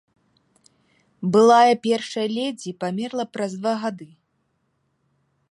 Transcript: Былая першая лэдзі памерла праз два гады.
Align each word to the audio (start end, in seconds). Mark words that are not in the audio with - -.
Былая 1.35 1.75
першая 1.87 2.25
лэдзі 2.37 2.71
памерла 2.85 3.25
праз 3.35 3.51
два 3.61 3.73
гады. 3.87 4.07